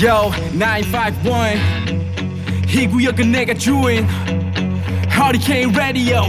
[0.00, 1.58] Yo 951
[2.68, 4.06] 이 구역은 내가 주인
[5.10, 6.22] Hurricane Radio.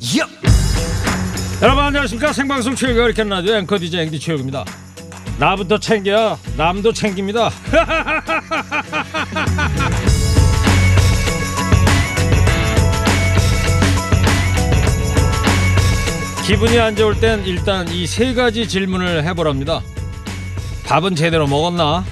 [0.00, 0.30] Yup.
[1.60, 2.32] 여러분 안녕하십니까?
[2.32, 4.64] 생방송 최일구 이렇게 라디오 앵커 DJ 앵디 최일구입니다.
[5.38, 7.50] 나부터 챙겨 남도 챙깁니다.
[16.46, 19.82] 기분이 안 좋을 땐 일단 이 세 가지 질문을 해보랍니다
[20.88, 22.02] 밥은 제대로 먹었나?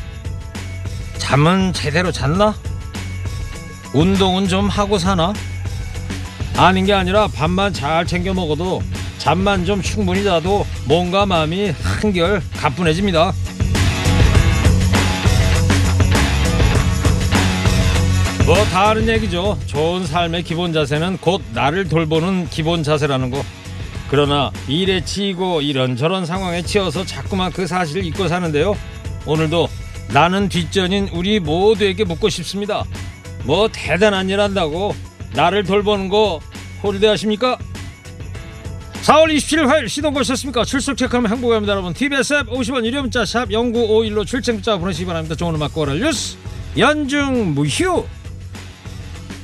[1.17, 2.55] 잠은 제대로 잤나?
[3.95, 5.33] 운동은 좀 하고 사나?
[6.59, 8.83] 아닌 게 아니라 밥만 잘 챙겨 먹어도
[9.17, 13.33] 잠만 좀 충분히 자도 몸과 마음이 한결 가뿐해집니다.
[18.45, 19.59] 뭐다 아는 얘기죠.
[19.65, 23.43] 좋은 삶의 기본 자세는 곧 나를 돌보는 기본 자세라는 거.
[24.09, 28.77] 그러나 일에 치이고 이런저런 상황에 치여서 자꾸만 그 사실을 잊고 사는데요.
[29.27, 29.69] 오늘도
[30.13, 32.85] 나는 뒷전인 우리 모두에게 묻고 싶습니다.
[33.45, 34.95] 뭐 대단한 일 한다고
[35.35, 36.41] 나를 돌보는 거
[36.83, 37.59] 홀대하십니까?
[39.03, 40.65] 4월 27일 화요일 시동 거셨습니까?
[40.65, 45.37] 출석 체크하면 행복합니다 여러분 TBS 앱 50원 유료 문자 샵 0951로 출첵 문자 보내시기 바랍니다
[45.37, 46.37] 좋은 음악 고라 뉴스
[46.77, 48.05] 연중 무휴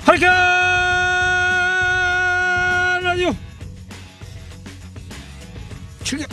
[0.04, 0.26] 하리케
[3.04, 3.32] 라디오
[6.12, 6.28] 출격.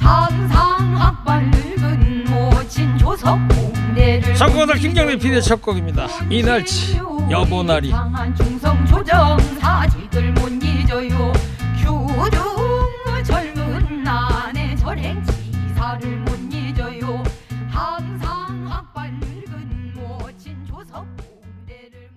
[0.00, 6.08] 항상 악발늙은 모진 조석 공대를 선거달 김경래 피디의 첫 곡입니다.
[6.28, 6.98] 이날치
[7.30, 11.32] 여보나리 강한 충성 조정 사지들 못 잊어요.
[11.78, 17.22] 규중 젊은 난의 절행 치사를 못 잊어요.
[17.70, 22.10] 항상 악발늙은 모진 조석 공대를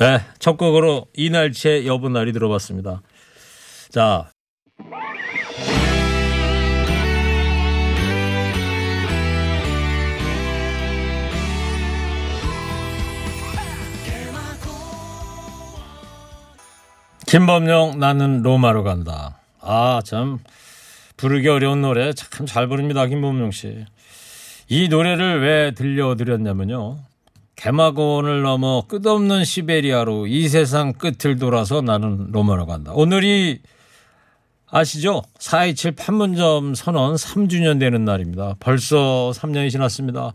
[0.00, 3.00] 네, 첫 곡으로 이날치의 여보나리 들어봤습니다.
[3.90, 4.28] 자
[17.26, 19.38] 김범용 나는 로마로 간다.
[19.60, 20.38] 아 참
[21.16, 23.84] 부르기 어려운 노래 참 잘 부릅니다 김범용 씨.
[24.68, 26.98] 이 노래를 왜 들려드렸냐면요.
[27.56, 32.92] 개마고원을 넘어 끝없는 시베리아로 이 세상 끝을 돌아서 나는 로마로 간다.
[32.94, 33.60] 오늘이
[34.70, 35.22] 아시죠?
[35.38, 38.54] 427 판문점 선언 3주년 되는 날입니다.
[38.60, 40.34] 벌써 3년이 지났습니다.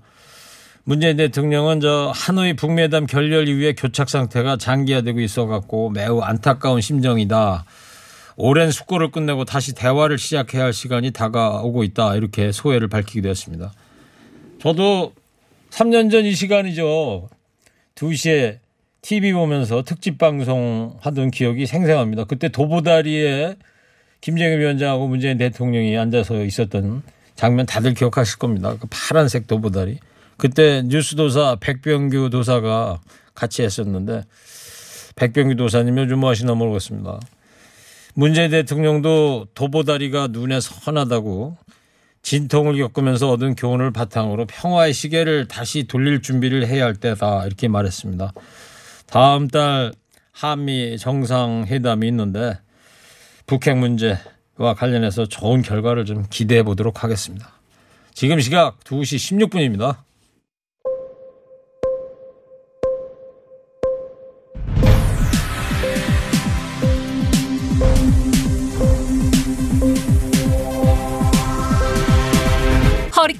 [0.83, 7.65] 문재인 대통령은 저 하노이 북매담 결렬 이후에 교착 상태가 장기화되고 있어 갖고 매우 안타까운 심정이다.
[8.37, 12.15] 오랜 숙고를 끝내고 다시 대화를 시작해야 할 시간이 다가오고 있다.
[12.15, 13.71] 이렇게 소회를 밝히기도 했습니다.
[14.59, 15.13] 저도
[15.69, 17.29] 3년 전 이 시간이죠.
[17.95, 18.57] 2시에
[19.01, 22.23] TV 보면서 특집 방송 하던 기억이 생생합니다.
[22.25, 23.55] 그때 도보다리에
[24.21, 27.03] 김정일 위원장하고 문재인 대통령이 앉아서 있었던
[27.35, 28.75] 장면 다들 기억하실 겁니다.
[28.79, 29.99] 그 파란색 도보다리.
[30.41, 32.99] 그때 뉴스도사 백병규 도사가
[33.35, 34.23] 같이 했었는데
[35.15, 37.19] 백병규 도사님 요즘 뭐 하시나 모르겠습니다.
[38.15, 41.57] 문재인 대통령도 도보다리가 눈에 선하다고
[42.23, 48.33] 진통을 겪으면서 얻은 교훈을 바탕으로 평화의 시계를 다시 돌릴 준비를 해야 할 때다 이렇게 말했습니다.
[49.05, 49.93] 다음 달
[50.31, 52.57] 한미 정상회담이 있는데
[53.45, 57.51] 북핵 문제와 관련해서 좋은 결과를 좀 기대해 보도록 하겠습니다.
[58.15, 59.97] 지금 시각 2시 16분입니다.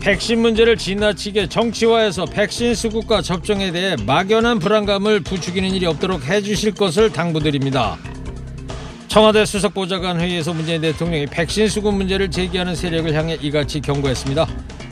[0.00, 7.12] 백신 문제를 지나치게 정치화해서 백신 수급과 접종에 대해 막연한 불안감을 부추기는 일이 없도록 해주실 것을
[7.12, 7.98] 당부드립니다.
[9.08, 14.46] 청와대 수석보좌관 회의에서 문재인 대통령이 백신 수급 문제를 제기하는 세력을 향해 이같이 경고했습니다.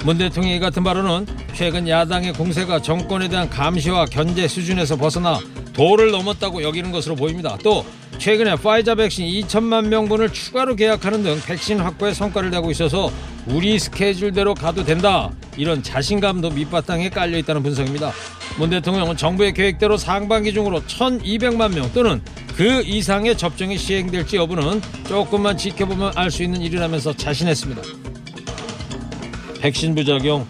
[0.05, 5.39] 문 대통령이 이 같은 발언은 최근 야당의 공세가 정권에 대한 감시와 견제 수준에서 벗어나
[5.79, 7.57] 도를 넘었다고 여기는 것으로 보입니다.
[7.63, 7.87] 또
[8.19, 13.13] 최근에 파이자 백신 2천만 명분을 추가로 계약하는 등 백신 확보에 성과를 내고 있어서
[13.47, 15.31] 우리 스케줄대로 가도 된다.
[15.57, 18.11] 이런 자신감도 밑바탕에 깔려 있다는 분석입니다.
[18.59, 22.23] 문 대통령은 정부의 계획대로 상반기 중으로 1,200만 명 또는
[22.57, 27.83] 그 이상의 접종이 시행될지 여부는 조금만 지켜보면 알 수 있는 일이라면서 자신했습니다.
[29.61, 30.45] 백신 부작용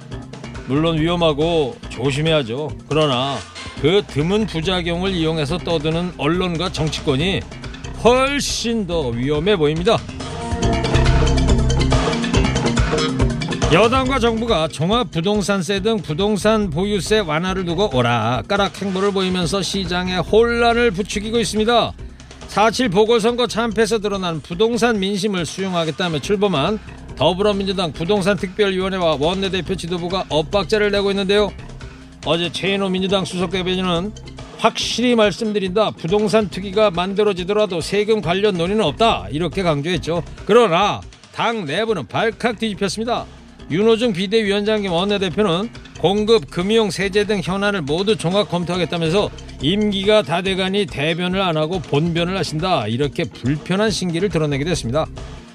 [0.69, 2.71] 물론 위험하고 조심해야죠.
[2.89, 3.37] 그러나
[3.81, 7.41] 그 드문 부작용을 이용해서 떠드는 언론과 정치권이
[8.03, 9.97] 훨씬 더 위험해 보입니다.
[13.73, 21.93] 여당과 정부가 종합부동산세 등 부동산 보유세 완화를 두고 오락가락 행보를 보이면서 시장에 혼란을 부추기고 있습니다.
[22.49, 26.79] 4.7 보궐선거 참패에서 드러난 부동산 민심을 수용하겠다며 출범한
[27.17, 31.51] 더불어민주당 부동산특별위원회와 원내대표 지도부가 엇박자를 내고 있는데요.
[32.25, 34.13] 어제 최인호 민주당 수석 대변인은
[34.59, 35.93] 확실히 말씀드린다.
[35.93, 39.29] 부동산 특위가 만들어지더라도 세금 관련 논의는 없다.
[39.31, 40.23] 이렇게 강조했죠.
[40.47, 41.01] 그러나
[41.33, 43.25] 당 내부는 발칵 뒤집혔습니다.
[43.71, 45.71] 윤호중 비대위원장 겸 원내대표는
[46.01, 49.31] 공급, 금융, 세제 등 현안을 모두 종합 검토하겠다면서
[49.63, 52.87] 임기가 다 돼가니 대변을 안 하고 본변을 하신다.
[52.89, 55.07] 이렇게 불편한 신기를 드러내게 됐습니다.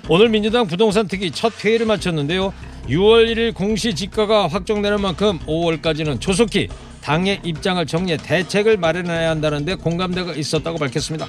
[0.09, 2.53] 오늘 민주당 부동산 특위 첫 회의를 마쳤는데요.
[2.87, 6.67] 6월 1일 공시 지가가 확정되는 만큼 5월까지는 조속히
[7.01, 11.27] 당의 입장을 정리해 대책을 마련해야 한다는데 공감대가 있었다고 밝혔습니다.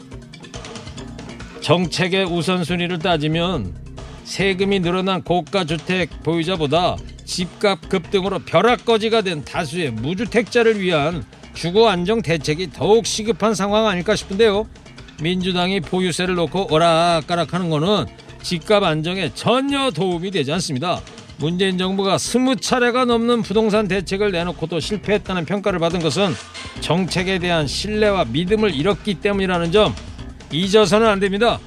[1.60, 3.74] 정책의 우선순위를 따지면
[4.24, 11.24] 세금이 늘어난 고가 주택 보유자보다 집값 급등으로 벼락거지가 된 다수의 무주택자를 위한
[11.54, 14.66] 주거 안정 대책이 더욱 시급한 상황 아닐까 싶은데요.
[15.22, 18.06] 민주당이 보유세를 놓고 오락가락하는 거는
[18.42, 21.00] 집값 안정에 전혀 도움이 되지 않습니다.
[21.36, 26.34] 문재인 정부가 스무 차례가 넘는 부동산 대책을 내놓고도 실패했다는 평가를 받은 것은
[26.80, 29.94] 정책에 대한 신뢰와 믿음을 잃었기 때문이라는 점
[30.52, 31.58] 잊어서는 안 됩니다.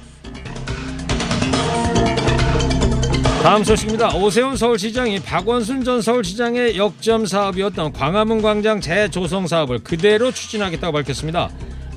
[3.42, 4.16] 다음 소식입니다.
[4.16, 11.48] 오세훈 서울시장이 박원순 전 서울시장의 역점 사업이었던 광화문 광장 재조성 사업을 그대로 추진하겠다고 밝혔습니다.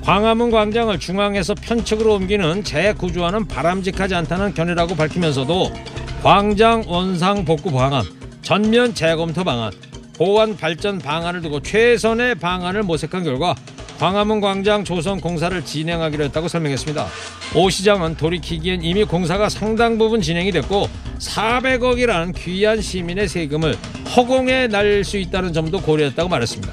[0.02, 5.72] 광화문 광장을 중앙에서 편측으로 옮기는 재구조화는 바람직하지 않다는 견해라고 밝히면서도
[6.22, 8.04] 광장 원상 복구 방안,
[8.42, 9.72] 전면 재검토 방안,
[10.16, 13.56] 보완 발전 방안을 두고 최선의 방안을 모색한 결과
[13.98, 17.06] 광화문 광장 조성 공사를 진행하기로 했다고 설명했습니다.
[17.56, 20.88] 오 시장은 돌이키기엔 이미 공사가 상당 부분 진행이 됐고
[21.18, 23.76] 400억이라는 귀한 시민의 세금을
[24.14, 26.72] 허공에 날릴 수 있다는 점도 고려했다고 말했습니다.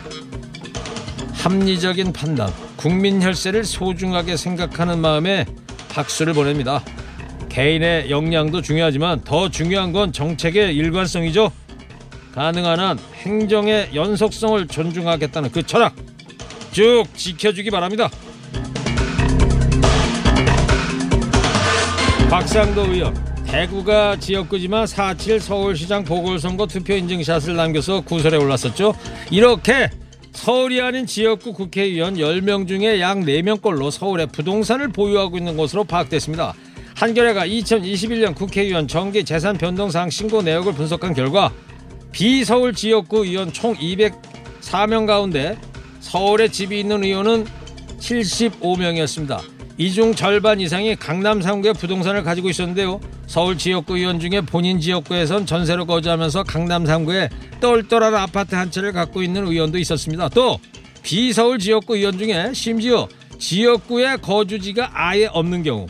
[1.33, 5.47] 합리적인 판단, 국민 혈세를 소중하게 생각하는 마음에
[5.91, 6.83] 박수를 보냅니다.
[7.49, 11.51] 개인의 역량도 중요하지만 더 중요한 건 정책의 일관성이죠.
[12.33, 15.95] 가능한 한 행정의 연속성을 존중하겠다는 그 철학
[16.71, 18.09] 쭉 지켜주기 바랍니다.
[22.29, 28.93] 박상도 의원 대구가 지역구지만 4.7 서울시장 보궐선거 투표 인증샷을 남겨서 구설에 올랐었죠.
[29.31, 29.89] 이렇게
[30.31, 36.53] 서울이 아닌 지역구 국회의원 10명 중에 약 4명꼴로 서울에 부동산을 보유하고 있는 것으로 파악됐습니다.
[36.99, 41.49] 한겨레가 2021년 국회의원 정기 재산 변동 사항 신고 내역을 분석한 결과
[42.11, 45.57] 비서울 지역구 의원 총 204명 가운데
[46.01, 47.45] 서울에 집이 있는 의원은
[47.99, 49.41] 75명이었습니다.
[49.77, 52.99] 이 중 절반 이상이 강남 3구의 부동산을 가지고 있었는데요.
[53.27, 57.29] 서울 지역구 의원 중에 본인 지역구에선 전세로 거주하면서 강남 3구에
[57.61, 60.27] 똘똘한 아파트 한 채를 갖고 있는 의원도 있었습니다.
[60.29, 60.59] 또
[61.01, 63.07] 비서울 지역구 의원 중에 심지어
[63.37, 65.87] 지역구에 거주지가 아예 없는 경우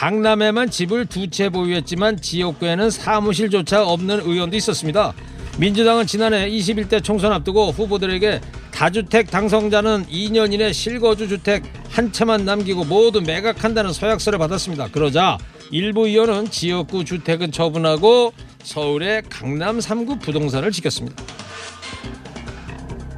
[0.00, 5.12] 강남에만 집을 두 채 보유했지만 지역구에는 사무실조차 없는 의원도 있었습니다.
[5.58, 8.40] 민주당은 지난해 21대 총선 앞두고 후보들에게
[8.72, 14.88] 다주택 당선자는 2년 이내 실거주 주택 한 채만 남기고 모두 매각한다는 서약서를 받았습니다.
[14.88, 15.36] 그러자
[15.70, 21.22] 일부 의원은 지역구 주택은 처분하고 서울의 강남 3구 부동산을 지켰습니다.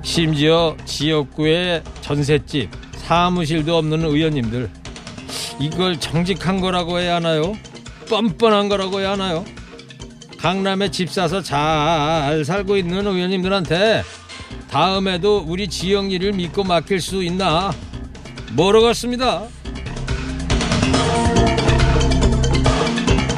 [0.03, 4.82] 심지어 지역구에 전셋집, 사무실도 없는 의원님들
[5.62, 7.57] 이걸 정직한 거라고 해야 하나요?
[8.09, 9.45] 뻔뻔한 거라고 해야 하나요?
[10.37, 14.02] 강남에 집 사서 잘 살고 있는 의원님들한테
[14.69, 15.69] 다음에도 우리
[16.11, 17.71] 일을 믿고 맡길 수 있나?
[18.57, 19.45] 모르겠습니다.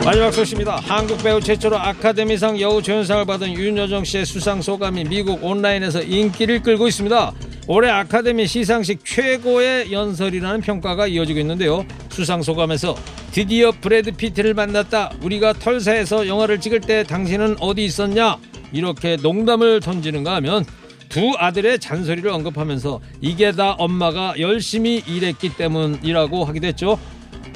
[0.03, 0.77] 마지막 소식입니다.
[0.77, 6.89] 한국 배우 최초로 아카데미상 여우 조연상을 받은 윤여정 씨의 수상 소감이 미국 온라인에서 인기를 끌고
[6.89, 7.33] 있습니다.
[7.67, 11.85] 올해 아카데미 시상식 최고의 연설이라는 평가가 이어지고 있는데요.
[12.15, 12.95] 수상 소감에서
[13.33, 15.11] 드디어 브래드 피트를 만났다.
[15.21, 18.39] 우리가 털사에서 영화를 찍을 때 당신은 어디 있었냐?
[18.73, 20.65] 이렇게 농담을 던지는가 하면
[21.09, 26.99] 두 아들의 잔소리를 언급하면서 이게 다 엄마가 열심히 일했기 때문이라고 하기도 했죠.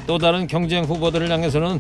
[0.08, 1.78] 또 다른 경쟁 후보들을 향해서는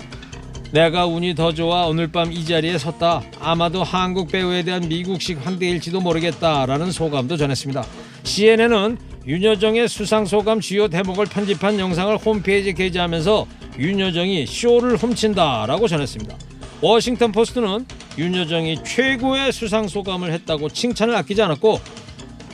[0.70, 3.22] 내가 운이 더 좋아 오늘 밤 이 자리에 섰다.
[3.40, 7.84] 아마도 한국 배우에 대한 미국식 환대일지도 모르겠다라는 소감도 전했습니다.
[8.22, 13.46] CNN은 윤여정의 수상 소감 주요 대목을 편집한 영상을 홈페이지에 게재하면서
[13.78, 16.36] 윤여정이 쇼를 훔친다라고 전했습니다.
[16.80, 21.80] 워싱턴 포스트는 윤여정이 최고의 수상 소감을 했다고 칭찬을 아끼지 않았고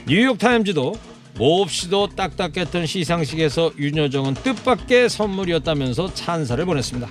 [0.06, 0.94] 뉴욕타임즈도
[1.36, 7.08] 몹시도 딱딱했던 시상식에서 윤여정은 뜻밖의 선물이었다면서 찬사를 보냈습니다.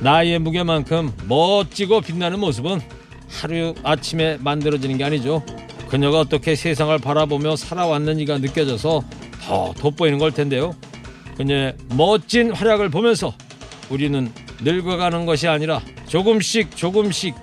[0.00, 2.80] 나이의 무게만큼 멋지고 빛나는 모습은
[3.28, 5.44] 하루 아침에 만들어지는 게 아니죠.
[5.92, 9.04] 그녀가 어떻게 세상을 바라보며 살아왔는지가 느껴져서
[9.42, 10.74] 더 돋보이는 걸 텐데요.
[11.36, 13.34] 그녀의 멋진 활약을 보면서
[13.90, 14.32] 우리는
[14.62, 17.34] 늙어가는 것이 아니라 조금씩 조금씩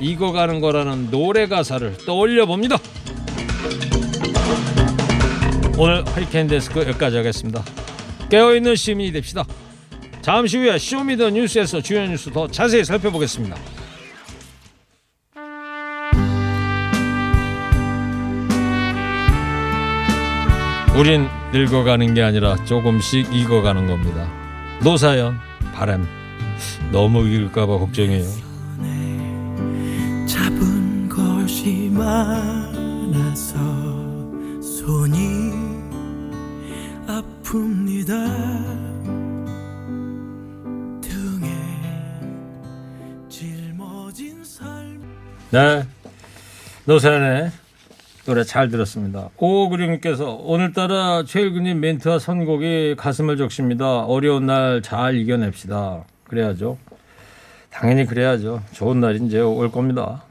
[0.00, 2.78] 익어가는 거라는 노래 가사를 떠올려 봅니다.
[5.76, 7.62] 오늘 허리케인 데스크 여기까지 하겠습니다.
[8.30, 9.44] 깨어있는 시민이 됩시다.
[10.22, 13.54] 잠시 후에 show me the 뉴스에서 주요 뉴스 더 자세히 살펴보겠습니다.
[20.98, 24.28] 우린 늙어가는 게 아니라 조금씩 익어가는 겁니다.
[24.82, 25.38] 노사연,
[25.72, 26.04] 바람.
[26.90, 28.24] 너무 익을까봐 걱정이에요.
[30.26, 33.58] 잡은 것이 많아서
[34.60, 35.52] 손이
[37.06, 38.68] 아픕니다
[45.50, 45.82] 네.
[46.84, 47.50] 노사연의
[48.28, 49.30] 노래 잘 들었습니다.
[49.38, 54.00] 오그림께서 오늘따라 최일근님 멘트와 선곡이 가슴을 적십니다.
[54.04, 56.04] 어려운 날 잘 이겨냅시다.
[56.24, 56.76] 그래야죠.
[57.70, 58.62] 당연히 그래야죠.
[58.72, 60.24] 좋은 날이 이제 올 겁니다.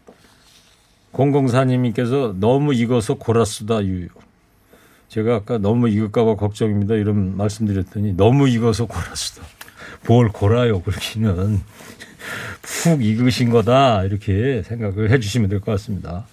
[1.11, 4.09] 공공사님께서 너무 익어서 골아쓰다 유유.
[5.07, 6.93] 제가 아까 너무 익을까봐 걱정입니다.
[6.93, 9.41] 이런 말씀드렸더니 너무 익어서 골아쓰다.
[10.07, 11.61] 뭘 골아요, 그렇기는.
[12.61, 14.03] 푹 익으신 거다.
[14.03, 16.27] 이렇게 생각을 해 주시면 될 것 같습니다.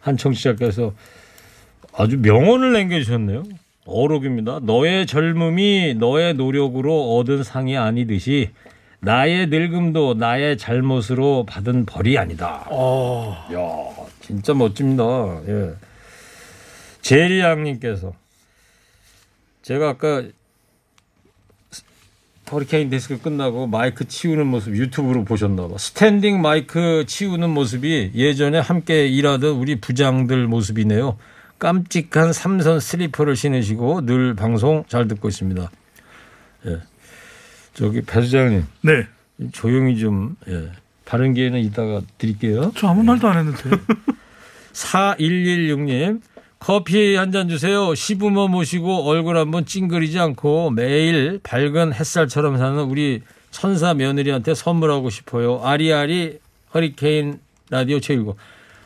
[0.00, 0.92] 한 청취자께서
[1.92, 3.44] 아주 명언을 남겨주셨네요.
[3.86, 4.60] 어록입니다.
[4.62, 8.50] 너의 젊음이 너의 노력으로 얻은 상이 아니듯이
[9.00, 12.66] 나의 늙음도 나의 잘못으로 받은 벌이 아니다.
[13.52, 15.04] 야, 진짜 멋집니다.
[15.48, 15.72] 예.
[17.00, 18.12] 제리양님께서
[19.62, 20.22] 제가 아까
[22.50, 25.78] 허리케인 데스크 끝나고 마이크 치우는 모습 유튜브로 보셨나 봐.
[25.78, 31.16] standing 마이크 치우는 모습이 예전에 함께 일하던 우리 부장들 모습이네요.
[31.58, 35.70] 깜찍한 삼선 슬리퍼를 신으시고 늘 방송 잘 듣고 있습니다.
[36.66, 36.80] 예.
[37.74, 39.06] 저기 배 소장님 네.
[39.52, 40.70] 조용히 좀 예.
[41.04, 42.72] 발언 기회는 이따가 드릴게요.
[42.76, 43.62] 저 아무 말도 안 했는데.
[44.72, 46.20] 4116님
[46.60, 47.94] 커피 한 잔 주세요.
[47.94, 55.60] 시부모 모시고 얼굴 한번 찡그리지 않고 매일 밝은 햇살처럼 사는 우리 천사 며느리한테 선물하고 싶어요.
[55.64, 56.38] 아리아리
[56.74, 57.40] 허리케인
[57.70, 58.36] 라디오 최일고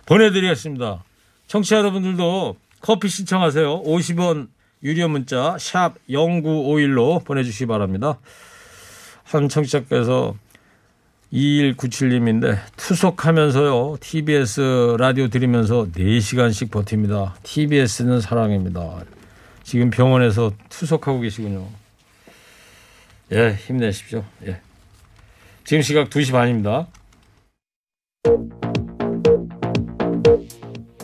[0.06, 1.02] 보내드리겠습니다.
[1.48, 3.82] 청취자 여러분들도 커피 신청하세요.
[3.82, 4.48] 50원
[4.84, 8.18] 유료 문자 샵 0951로 보내주시기 바랍니다.
[9.24, 10.36] 한 청취자께서
[11.34, 13.96] 2197님인데 투석하면서요.
[14.00, 17.34] TBS 라디오 들으면서 4시간씩 버팁니다.
[17.42, 19.02] TBS는 사랑입니다.
[19.64, 21.66] 지금 병원에서 투석하고 계시군요.
[23.32, 24.24] 예, 힘내십시오.
[24.46, 24.60] 예.
[25.64, 26.86] 지금 시각 2시 반입니다.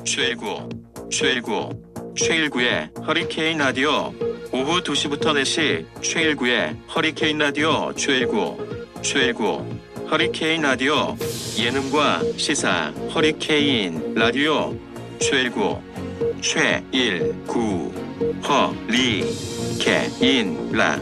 [0.04, 0.68] 최일구,
[1.10, 1.70] 최일구,
[2.16, 4.12] 최일구의 허리케인 라디오.
[4.52, 9.64] 오후 2시부터 4시 최일구의 허리케인 라디오 최일구, 최일구,
[10.10, 11.16] 허리케인 라디오.
[11.56, 14.74] 예능과 시사 허리케인 라디오
[15.20, 15.80] 최일구,
[16.40, 17.92] 최일구,
[18.42, 19.48] 허리케인
[20.72, 20.98] 라디오.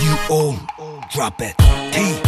[0.00, 0.58] You all
[1.10, 1.56] drop it.
[1.58, 2.27] TBS FM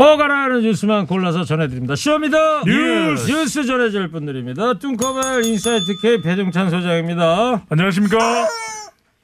[0.00, 1.94] 꼭 알아야 뉴스만 골라서 전해드립니다.
[1.94, 3.30] show me the 뉴스.
[3.30, 4.78] 뉴스 전해줄 분들입니다.
[4.78, 7.66] 뚱커벨 인사이트케이 배종찬 소장입니다.
[7.68, 8.46] 안녕하십니까?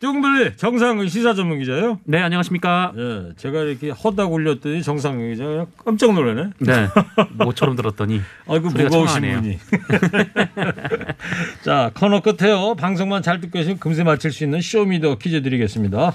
[0.01, 1.99] 뚱블리 정상근 시사 전문 기자요.
[2.05, 2.93] 네, 안녕하십니까?
[2.95, 6.51] 예, 제가 이렇게 허다 굴렸더니 정상근 기자가 깜짝 놀라네.
[6.59, 6.89] 네.
[7.39, 9.23] 모처럼 들었더니 아이고 무거우신.
[9.23, 9.59] 분이.
[11.65, 12.75] 자 코너 끝에요.
[12.75, 16.13] 방송만 잘 듣고 계시면 금세 맞힐 수 있는 show me the 퀴즈 드리겠습니다.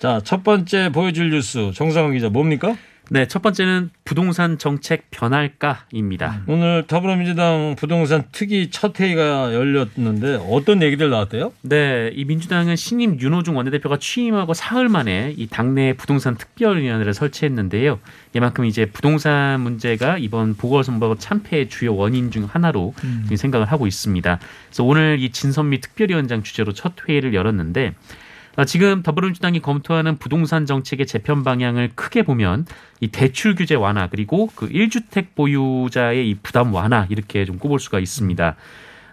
[0.00, 2.74] 자 첫 번째 보여줄 뉴스 정상근 기자 뭡니까?
[3.10, 6.42] 네, 첫 번째는 부동산 정책 변할까입니다.
[6.46, 11.52] 오늘 더불어민주당 부동산 특위 첫 회의가 열렸는데 어떤 얘기들 나왔대요?
[11.62, 17.98] 네, 이 민주당은 신임 윤호중 원내대표가 취임하고 사흘 만에 이 당내 부동산 특별위원회를 설치했는데요.
[18.34, 22.94] 이만큼 이제 부동산 문제가 이번 보궐선거 참패의 주요 원인 중 하나로
[23.24, 24.38] 지금 생각을 하고 있습니다.
[24.68, 28.23] 그래서 오늘 이 진선미 특별위원장 주재로 첫 회의를 열었는데 아,
[28.64, 32.66] 지금 더불어민주당이 검토하는 부동산 정책의 재편 방향을 크게 보면
[33.00, 37.98] 이 대출 규제 완화 그리고 그 1주택 보유자의 이 부담 완화 이렇게 좀 꼽을 수가
[37.98, 38.56] 있습니다.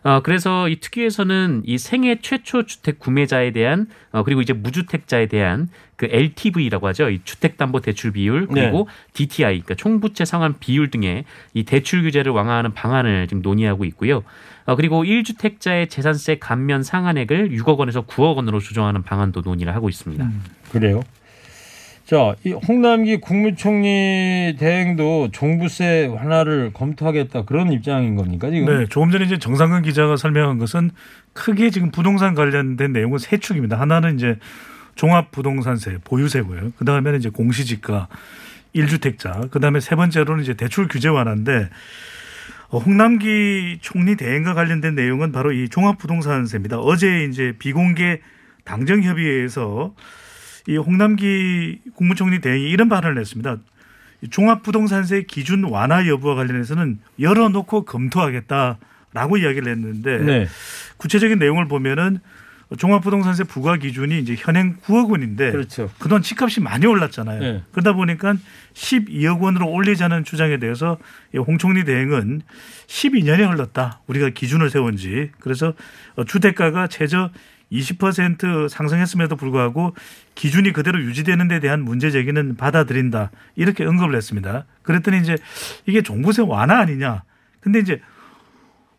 [0.04, 5.70] 어, 그래서 이 특위에서는 이 생애 최초 주택 구매자에 대한 어, 그리고 이제 무주택자에 대한
[5.96, 7.10] 그 LTV라고 하죠.
[7.10, 13.28] 이 주택담보대출 비율 그리고 DTI 그러니까 총부채 상환 비율 등의 이 대출 규제를 완화하는 방안을
[13.28, 14.24] 지금 논의하고 있고요.
[14.66, 20.30] 어, 그리고 1주택자의 재산세 감면 상한액을 6억 원에서 9억 원으로 조정하는 방안도 논의를 하고 있습니다.
[20.72, 21.02] 그래요.
[22.06, 28.66] 자, 이 홍남기 국무총리 대행도 종부세 완화를 검토하겠다 그런 입장인 겁니까 지금?
[28.66, 30.92] 네, 조금 전에 이제 정상근 기자가 설명한 것은
[31.32, 33.80] 크게 지금 부동산 관련된 내용은 세 축입니다.
[33.80, 34.38] 하나는 이제
[34.96, 36.74] 종합 부동산세, 보유세고요.
[36.76, 38.10] 그 다음에는 이제 공시지가,
[38.76, 39.50] 1주택자.
[39.50, 41.70] 그 다음에 세 번째로는 이제 대출 규제 완화인데 어,
[42.78, 46.80] 홍남기 총리 대행과 관련된 내용은 바로 이 종합부동산세입니다.
[46.80, 48.22] 어제 이제 비공개
[48.64, 49.94] 당정협의회에서
[50.68, 53.58] 이 홍남기 국무총리 대행이 이런 발언을 했습니다.
[54.22, 60.48] 이 종합부동산세 기준 완화 여부와 관련해서는 열어놓고 검토하겠다라고 이야기를 했는데 네.
[60.98, 62.20] 구체적인 내용을 보면은
[62.78, 65.90] 종합부동산세 부과 기준이 이제 현행 9억 원인데 그렇죠.
[66.00, 67.40] 그동안 집값이 많이 올랐잖아요.
[67.40, 67.64] 네.
[67.72, 68.36] 그러다 보니까
[68.74, 70.98] 12억 원으로 올리자는 주장에 대해서
[71.34, 72.42] 이홍 총리 대행은
[72.88, 74.02] 12년이 흘렀다.
[74.08, 75.32] 우리가 기준을 세운 지.
[75.40, 75.74] 그래서
[76.16, 77.30] 어, 주택가가 최저
[77.72, 79.96] 20% 상승했음에도 불구하고
[80.36, 83.32] 기준이 그대로 유지되는 데 대한 문제 제기는 받아들인다.
[83.56, 84.66] 이렇게 언급을 했습니다.
[84.84, 85.38] 그랬더니 이제
[85.86, 87.24] 이게 종부세 완화 아니냐.
[87.60, 88.00] 근데 이제 어,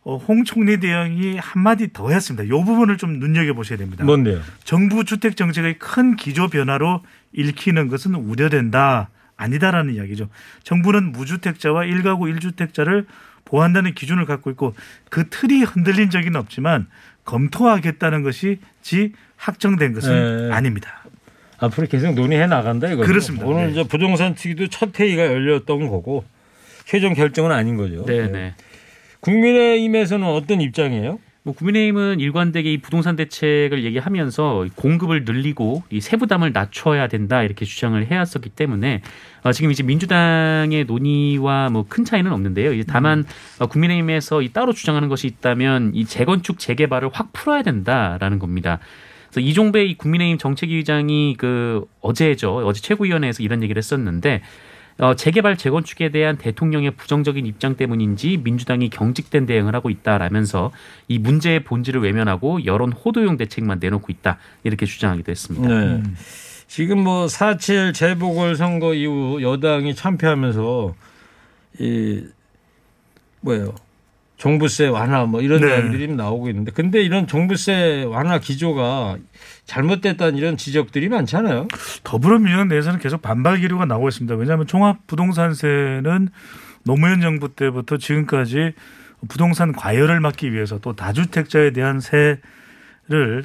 [0.05, 2.43] 홍 총리 대행이 한마디 더 했습니다.
[2.43, 4.03] 이 부분을 좀 눈여겨보셔야 됩니다.
[4.03, 4.41] 뭔데요?
[4.63, 7.01] 정부 주택 정책의 큰 기조 변화로
[7.33, 9.09] 읽히는 것은 우려된다.
[9.35, 10.29] 아니다라는 이야기죠.
[10.63, 13.05] 정부는 무주택자와 1가구 1주택자를
[13.45, 14.73] 보호한다는 기준을 갖고 있고
[15.09, 16.87] 그 틀이 흔들린 적은 없지만
[17.25, 20.53] 검토하겠다는 것이 지 확정된 것은 네.
[20.53, 21.03] 아닙니다.
[21.59, 23.07] 앞으로 계속 논의해 나간다 이거죠.
[23.07, 23.45] 그렇습니다.
[23.45, 23.71] 오늘 네.
[23.71, 26.25] 이제 부동산 특위도 첫 회의가 열렸던 거고
[26.85, 28.05] 최종 결정은 아닌 거죠.
[28.05, 28.55] 네, 네.
[29.23, 31.19] 국민의힘에서는 어떤 입장이에요?
[31.45, 38.05] 뭐 국민의힘은 일관되게 이 부동산 대책을 얘기하면서 공급을 늘리고 이 세부담을 낮춰야 된다 이렇게 주장을
[38.05, 39.01] 해왔었기 때문에
[39.43, 42.71] 어, 지금 이제 민주당의 논의와 뭐 큰 차이는 없는데요.
[42.73, 43.25] 이제 다만
[43.59, 48.79] 어, 국민의힘에서 이 따로 주장하는 것이 있다면 이 재건축 재개발을 확 풀어야 된다라는 겁니다.
[49.29, 54.41] 그래서 이종배 이 국민의힘 정책위 의장이 그 어제죠 어제 최고위원회에서 이런 얘기를 했었는데
[54.99, 60.71] 어, 재개발 재건축에 대한 대통령의 부정적인 입장 때문인지 민주당이 경직된 대응을 하고 있다라면서
[61.07, 65.67] 이 문제의 본질을 외면하고 여론 호도용 대책만 내놓고 있다 이렇게 주장하기도 했습니다.
[65.67, 66.03] 네.
[66.67, 70.95] 지금 뭐 4.7 재보궐 선거 이후 여당이 참패하면서
[71.79, 72.23] 이
[73.41, 73.75] 뭐예요?
[74.37, 75.67] 종부세 완화 뭐 이런 네.
[75.67, 79.17] 이야기들이 나오고 있는데 근데 이런 종부세 완화 기조가
[79.65, 81.67] 잘못됐다는 이런 지적들이 많잖아요.
[82.03, 84.35] 더불어민주당 내에서는 계속 반발 기류가 나오고 있습니다.
[84.35, 86.29] 왜냐하면 종합부동산세는
[86.83, 88.73] 노무현 정부 때부터 지금까지
[89.29, 92.41] 부동산 과열을 막기 위해서 또 다주택자에 대한 세를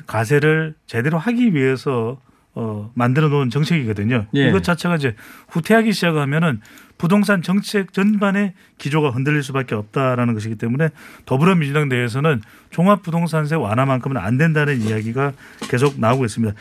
[0.06, 2.20] 과세를 제대로 하기 위해서
[2.54, 4.26] 어, 만들어 놓은 정책이거든요.
[4.34, 4.48] 예.
[4.48, 5.14] 이것 자체가 이제
[5.48, 6.60] 후퇴하기 시작하면은
[6.96, 10.90] 부동산 정책 전반의 기조가 흔들릴 수밖에 없다라는 것이기 때문에
[11.24, 15.32] 더불어민주당 내에서는 종합부동산세 완화만큼은 안 된다는 이야기가
[15.70, 16.54] 계속 나오고 있습니다.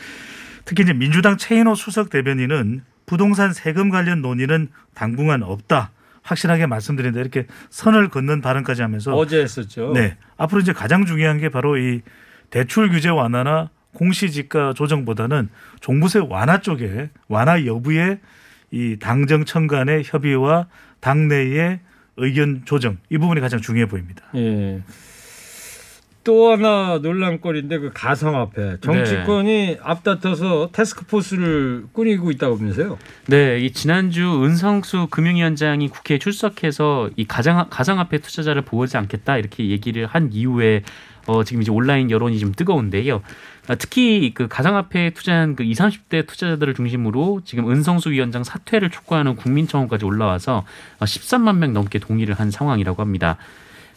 [0.64, 5.90] 특히 이제 민주당 최인호 수석 대변인은 부동산 세금 관련 논의는 당분간 없다.
[6.22, 7.18] 확실하게 말씀드린다.
[7.20, 9.92] 이렇게 선을 긋는 발언까지 하면서 어제 했었죠.
[9.94, 10.16] 네.
[10.36, 12.02] 앞으로 이제 가장 중요한 게 바로 이
[12.50, 15.48] 대출 규제 완화나 공시지가 조정보다는
[15.80, 18.20] 종부세 완화 쪽에 완화 여부에
[18.70, 20.66] 이 당정청 간의 협의와
[21.00, 21.80] 당내의
[22.16, 24.24] 의견 조정 이 부분이 가장 중요해 보입니다.
[24.34, 24.82] 예.
[26.24, 32.98] 또 하나 논란거리인데 그 가상화폐 정치권이 앞다퉈서 테스크포스를 꾸리고 있다면서요?
[33.28, 40.04] 네, 이 지난주 은성수 금융위원장이 국회에 출석해서 이 가상 가상화폐 투자자를 보호하지 않겠다 이렇게 얘기를
[40.04, 40.82] 한 이후에
[41.26, 43.22] 어, 지금 이제 온라인 여론이 좀 뜨거운데요.
[43.68, 49.36] 아, 특히 그 가상화폐에 투자한 그 20, 30대 투자자들을 중심으로 지금 은성수 위원장 사퇴를 촉구하는
[49.36, 50.64] 국민청원까지 올라와서
[50.98, 53.36] 어, 13만 명 넘게 동의를 한 상황이라고 합니다.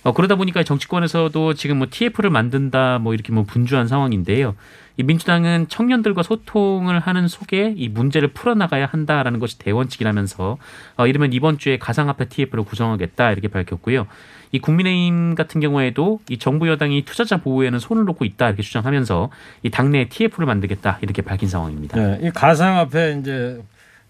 [0.04, 4.56] 어, 그러다 보니까 정치권에서도 지금 뭐 TF를 만든다 뭐 이렇게 뭐 분주한 상황인데요.
[4.98, 10.58] 이 민주당은 청년들과 소통을 하는 속에 이 문제를 풀어나가야 한다라는 것이 대원칙이라면서
[10.98, 14.08] 어, 이러면 이번 주에 가상화폐 TF를 구성하겠다 이렇게 밝혔고요.
[14.52, 19.30] 이 국민의힘 같은 경우에도 이 정부 여당이 투자자 보호에는 손을 놓고 있다 이렇게 주장하면서
[19.64, 21.98] 이 당내 TF를 만들겠다 이렇게 밝힌 상황입니다.
[21.98, 23.62] 네, 이 가상화폐 이제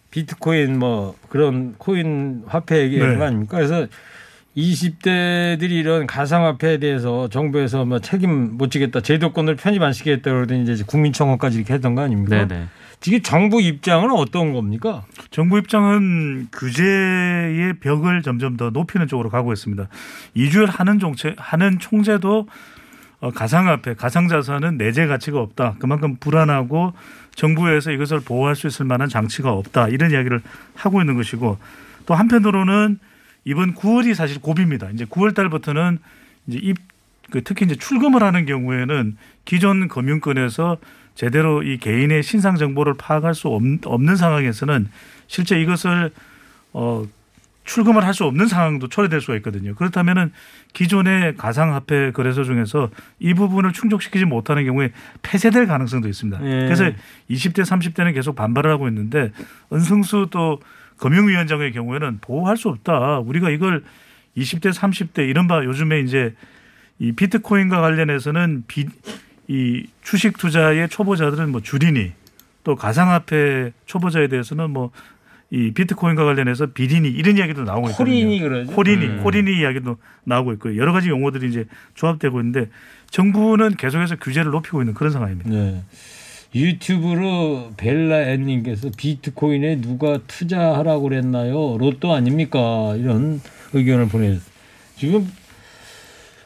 [0.09, 3.19] 비트코인 뭐 그런 코인 화폐 얘기하는 네.
[3.19, 3.57] 거 아닙니까?
[3.57, 3.87] 그래서
[4.57, 10.83] 20대들이 이런 가상화폐에 대해서 정부에서 뭐 책임 못 지겠다, 제도권을 편입 안 시키겠다 그러더니 이제
[10.85, 12.45] 국민청원까지 이렇게 했던 거 아닙니까?
[12.45, 12.65] 네네.
[13.07, 15.03] 이게 정부 입장은 어떤 겁니까?
[15.31, 19.87] 정부 입장은 규제의 벽을 점점 더 높이는 쪽으로 가고 있습니다.
[20.35, 22.47] 이주열 하는 종체 하는 총재도
[23.21, 25.75] 어, 가상화폐, 가상자산은 내재 가치가 없다.
[25.79, 26.93] 그만큼 불안하고
[27.35, 29.89] 정부에서 이것을 보호할 수 있을 만한 장치가 없다.
[29.89, 30.41] 이런 이야기를
[30.75, 31.57] 하고 있는 것이고
[32.05, 32.99] 또 한편으로는
[33.45, 34.89] 이번 9월이 사실 고비입니다.
[34.91, 35.99] 이제 9월 달부터는
[36.47, 36.77] 이제 입,
[37.31, 40.77] 그 특히 이제 출금을 하는 경우에는 기존 금융권에서
[41.21, 44.89] 제대로 이 개인의 신상 정보를 파악할 수 없, 없는 상황에서는
[45.27, 46.09] 실제 이것을
[46.73, 47.05] 어
[47.63, 49.75] 출금을 할 수 없는 상황도 초래될 수가 있거든요.
[49.75, 50.31] 그렇다면은
[50.73, 56.43] 기존의 가상화폐 거래소 중에서 이 부분을 충족시키지 못하는 경우에 폐쇄될 가능성도 있습니다.
[56.43, 56.65] 예.
[56.65, 56.85] 그래서
[57.29, 59.31] 20대, 30대는 계속 반발을 하고 있는데
[59.71, 60.59] 은승수 또
[60.97, 63.19] 금융위원장의 경우에는 보호할 수 없다.
[63.19, 63.83] 우리가 이걸
[64.35, 66.33] 20대, 30대 이른바 요즘에 이제
[66.97, 68.87] 이 비트코인과 관련해서는 비,
[69.47, 72.11] 이 주식 투자의 초보자들은 뭐 줄이니
[72.63, 74.91] 또 가상화폐 초보자에 대해서는 뭐
[75.53, 78.05] 이 비트코인과 관련해서 비리니 이런 이야기도 나오고 있거든요.
[78.05, 78.71] 코린이 그러죠.
[78.71, 79.21] 코린이 음.
[79.21, 82.69] 코린이 이야기도 나오고 있고 여러 가지 용어들이 이제 조합되고 있는데
[83.09, 85.49] 정부는 계속해서 규제를 높이고 있는 그런 상황입니다.
[85.49, 85.83] 네.
[86.55, 91.77] 유튜브로 벨라 앤님께서 비트코인에 누가 투자하라고 그랬나요?
[91.77, 92.95] 로또 아닙니까?
[92.97, 93.41] 이런
[93.73, 94.51] 의견을 보내주셨어요.
[94.95, 95.29] 지금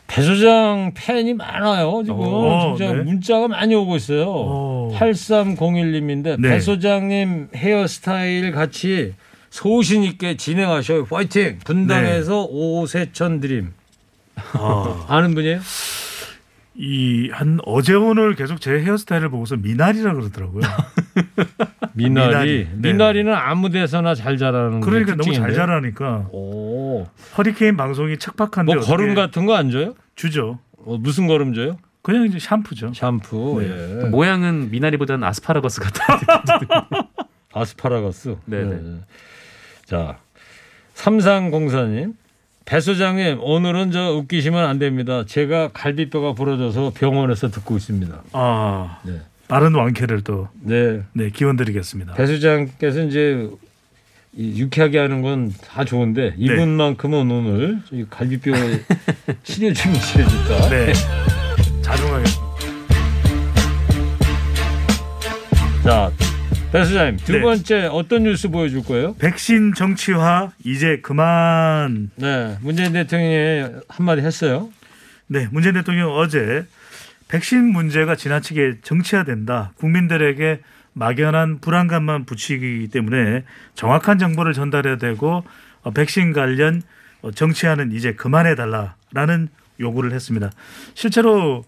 [0.07, 2.01] 배 소장 팬이 많아요.
[2.03, 3.01] 지금 어, 진짜 네.
[3.03, 4.25] 문자가 많이 오고 있어요.
[4.27, 4.91] 어.
[4.97, 6.49] 8301님인데 네.
[6.49, 9.13] 배 소장님 헤어스타일 같이
[9.49, 11.05] 소신 있게 진행하셔요.
[11.05, 11.59] 파이팅!
[11.63, 13.73] 분당에서 오세천 드림.
[14.53, 15.59] 아, 아는 분이에요?
[16.77, 20.61] 이 한 어제 오늘 계속 제 헤어스타일을 보고서 미나리라 그러더라고요.
[21.93, 22.27] 미나리.
[22.27, 22.67] 미나리.
[22.75, 22.91] 네.
[22.91, 25.53] 미나리는 아무 데서나 잘 자라는 게 그러니까 너무 잘 특징인데.
[25.55, 27.07] 자라니까 오.
[27.37, 29.95] 허리케인 방송이 척박한데 뭐 거름 같은 거 안 줘요?
[30.15, 30.59] 주죠.
[30.85, 31.77] 어, 무슨 거름 줘요?
[32.01, 32.91] 그냥 이제 샴푸죠.
[32.93, 33.61] 샴푸.
[33.61, 34.01] 네.
[34.03, 34.09] 예.
[34.09, 36.01] 모양은 미나리보다는 아스파라거스 같은.
[37.53, 38.35] 아스파라거스.
[38.45, 38.75] 네네.
[38.75, 38.99] 네.
[39.85, 40.17] 자,
[40.93, 42.13] 삼상공사님.
[42.65, 45.23] 배 소장님, 오늘은 저 웃기시면 안 됩니다.
[45.27, 48.23] 제가 갈비뼈가 부러져서 병원에서 듣고 있습니다.
[48.31, 49.21] 아 네.
[49.47, 51.01] 빠른 완쾌를 또 네.
[51.13, 52.13] 네, 기원드리겠습니다.
[52.15, 53.47] 배 소장께서 이제
[54.33, 56.35] 이 유쾌하게 하는 건 다 좋은데 네.
[56.37, 58.51] 이분만큼은 오늘 저희 갈비뼈
[59.43, 60.69] 치료 중이시니까.
[60.69, 60.93] 네.
[61.83, 62.45] 자중하겠습니다.
[65.83, 66.11] 자,
[66.75, 67.41] 배 소장님 두 네.
[67.41, 69.15] 번째 어떤 뉴스 보여줄 거예요?
[69.15, 72.11] 백신 정치화 이제 그만.
[72.17, 74.69] 네, 문재인 대통령이 한마디 했어요.
[75.27, 76.65] 네, 문재인 대통령 어제
[77.29, 79.71] 백신 문제가 지나치게 정치화된다.
[79.77, 80.59] 국민들에게
[80.91, 85.45] 막연한 불안감만 붙이기 때문에 정확한 정보를 전달해야 되고
[85.81, 86.81] 어, 백신 관련
[87.21, 89.47] 어, 정치화는 이제 그만해 달라라는
[89.79, 90.51] 요구를 했습니다.
[90.93, 91.63] 실제로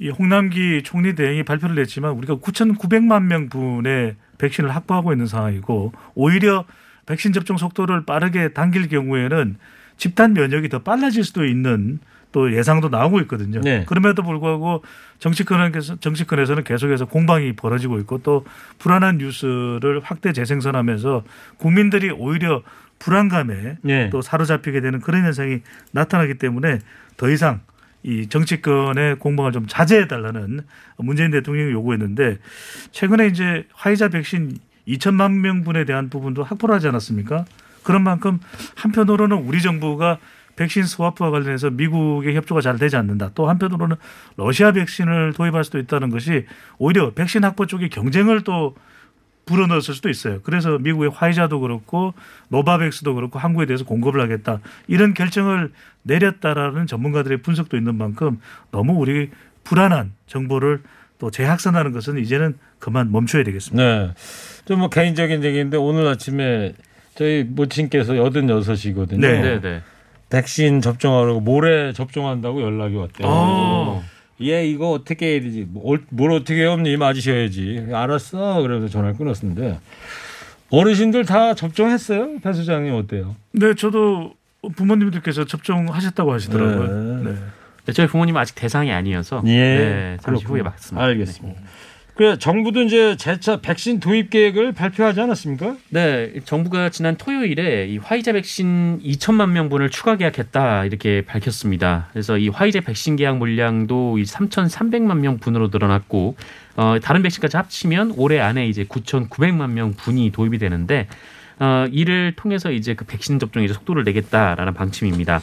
[0.00, 6.64] 이 홍남기 총리 대행이 발표를 냈지만 우리가 9,900만 명 분의 백신을 확보하고 있는 상황이고 오히려
[7.06, 9.56] 백신 접종 속도를 빠르게 당길 경우에는
[9.96, 12.00] 집단 면역이 더 빨라질 수도 있는
[12.32, 13.60] 또 예상도 나오고 있거든요.
[13.60, 13.84] 네.
[13.86, 14.82] 그럼에도 불구하고
[15.20, 18.44] 정치권에서 정치권에서는 계속해서 공방이 벌어지고 있고 또
[18.80, 21.22] 불안한 뉴스를 확대 재생산하면서
[21.58, 22.62] 국민들이 오히려
[22.98, 24.10] 불안감에 네.
[24.10, 25.60] 또 사로잡히게 되는 그런 현상이
[25.92, 26.80] 나타나기 때문에
[27.16, 27.60] 더 이상
[28.04, 30.60] 이 정치권의 공방을 좀 자제해 달라는
[30.98, 32.38] 문재인 대통령이 요구했는데
[32.92, 37.46] 최근에 이제 화이자 백신 2천만 명분에 대한 부분도 확보를 하지 않았습니까?
[37.82, 38.38] 그런 만큼
[38.76, 40.18] 한편으로는 우리 정부가
[40.56, 43.30] 백신 스와프와 관련해서 미국의 협조가 잘 되지 않는다.
[43.34, 43.96] 또 한편으로는
[44.36, 46.46] 러시아 백신을 도입할 수도 있다는 것이
[46.78, 48.76] 오히려 백신 확보 쪽에 경쟁을 또
[49.46, 50.40] 불어넣었을 수도 있어요.
[50.42, 52.14] 그래서 미국의 화이자도 그렇고
[52.48, 55.72] 노바백스도 그렇고 한국에 대해서 공급을 하겠다 이런 결정을
[56.04, 58.40] 내렸다라는 전문가들의 분석도 있는 만큼
[58.70, 59.30] 너무 우리
[59.64, 60.80] 불안한 정보를
[61.18, 63.82] 또 재확산하는 것은 이제는 그만 멈춰야 되겠습니다.
[63.82, 64.10] 네.
[64.66, 66.74] 좀 뭐 개인적인 얘기인데 오늘 아침에
[67.14, 69.20] 저희 모친께서 여든 여섯이거든요.
[69.20, 69.40] 네.
[69.40, 69.82] 네, 네.
[70.30, 73.28] 백신 접종하려고 모레 접종한다고 연락이 왔대요.
[73.28, 74.04] 어.
[74.42, 75.64] 얘 이거 어떻게 해야 되지?
[75.68, 76.76] 뭘, 뭘 어떻게 해요?
[76.76, 77.86] 니 맞으셔야지.
[77.92, 78.60] 알았어.
[78.62, 79.78] 그래서 전화를 끊었는데
[80.70, 82.40] 어르신들 다 접종했어요?
[82.42, 83.36] 배 소장님 어때요?
[83.52, 84.34] 네, 저도
[84.70, 87.22] 부모님들께서 접종하셨다고 하시더라고요.
[87.22, 87.30] 네.
[87.30, 87.36] 네.
[87.86, 90.48] 네, 저희 부모님은 아직 대상이 아니어서 예, 네, 잠시 그렇군요.
[90.48, 91.04] 후에 맞습니다.
[91.04, 91.60] 알겠습니다.
[92.14, 95.76] 그래 정부도 이제 재차 백신 도입 계획을 발표하지 않았습니까?
[95.90, 102.08] 네, 정부가 지난 토요일에 이 화이자 백신 2천만 명분을 추가 계약했다 이렇게 밝혔습니다.
[102.12, 106.36] 그래서 이 화이자 백신 계약 물량도 이 3,300만 명분으로 늘어났고
[106.76, 111.08] 어, 다른 백신까지 합치면 올해 안에 이제 9,900만 명분이 도입이 되는데
[111.60, 115.42] 어, 이를 통해서 이제 그 백신 접종에 이제 속도를 내겠다라는 방침입니다.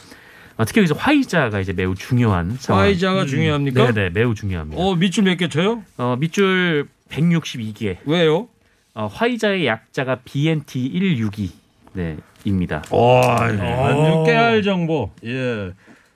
[0.58, 2.84] 어, 특히 여기서 화이자가 이제 매우 중요한 상황.
[2.84, 3.92] 화이자가 중요합니까?
[3.92, 4.80] 네네, 매우 중요합니다.
[4.82, 5.82] 어 밑줄 몇 개 쳐요?
[5.96, 7.96] 어, 밑줄 162개.
[8.04, 8.48] 왜요?
[8.94, 11.50] 어, 화이자의 약자가 BNT 162.
[11.94, 12.82] 네, 입니다.
[12.90, 13.82] 와, 어.
[13.82, 15.10] 완전 깨알 정보.
[15.24, 15.72] 예.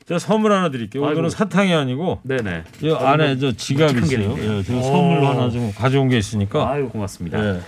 [0.06, 1.02] 제가 선물 하나 드릴게요.
[1.02, 1.28] 오늘은 아이고.
[1.30, 2.62] 사탕이 아니고 네네.
[2.82, 4.36] 이 안에 저 지갑 있어요.
[4.38, 6.70] 예, 제가 선물로 하나 좀 가져온 게 있으니까.
[6.70, 7.38] 아유 고맙습니다.
[7.44, 7.60] 예.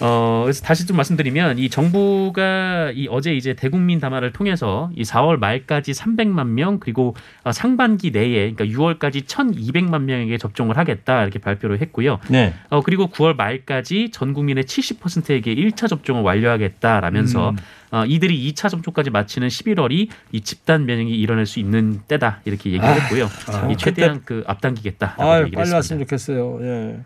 [0.00, 5.38] 어, 그래서 다시 좀 말씀드리면 이 정부가 이 어제 이제 대국민 담화를 통해서 이 4월
[5.38, 11.80] 말까지 300만 명 그리고 어, 상반기 내에 그러니까 6월까지 1,200만 명에게 접종을 하겠다 이렇게 발표를
[11.80, 12.18] 했고요.
[12.28, 12.54] 네.
[12.70, 17.56] 어, 그리고 9월 말까지 전 국민의 70%에게 1차 접종을 완료하겠다라면서 음.
[17.92, 22.88] 어, 이들이 2차 접종까지 마치는 11월이 이 집단 면역이 일어날 수 있는 때다 이렇게 얘기를
[22.88, 23.28] 아, 했고요.
[23.46, 23.70] 참.
[23.70, 25.14] 이 최대한 그 앞당기겠다.
[25.18, 25.76] 아유, 얘기를 빨리 했습니다.
[25.76, 26.58] 왔으면 좋겠어요.
[26.62, 26.98] 예.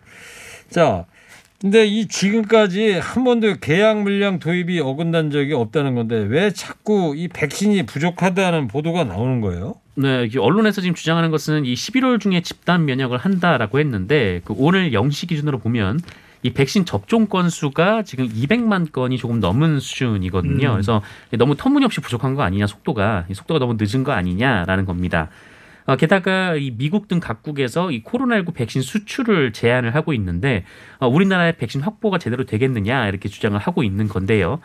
[0.71, 1.05] 자,
[1.61, 7.27] 근데 이 지금까지 한 번도 계약 물량 도입이 어긋난 적이 없다는 건데 왜 자꾸 이
[7.27, 9.75] 백신이 부족하다는 보도가 나오는 거예요?
[9.97, 15.29] 네, 언론에서 지금 주장하는 것은 이 11월 중에 집단 면역을 한다라고 했는데 그 오늘 0시
[15.29, 16.01] 기준으로 보면
[16.45, 20.69] 이 백신 접종 건수가 지금 200만 건이 조금 넘은 수준이거든요.
[20.69, 20.73] 음.
[20.75, 25.31] 그래서 너무 터무니없이 부족한 거 아니냐, 속도가 이 속도가 너무 늦은 거 아니냐라는 겁니다.
[25.89, 30.65] 어, 게다가 이 미국 등 각국에서 이 코로나19 백신 수출을 제한을 하고 있는데
[30.99, 34.61] 어, 우리나라의 백신 확보가 제대로 되겠느냐 이렇게 주장을 하고 있는 건데요.